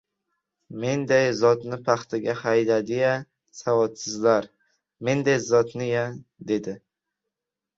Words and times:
—Menday 0.83 1.25
zotni 1.41 1.77
paxtaga 1.89 2.35
haydadi-ya, 2.39 3.11
savodsizlar, 3.59 4.49
menday 5.11 5.39
zotni-ya!— 5.51 6.11
dedi. 6.55 6.75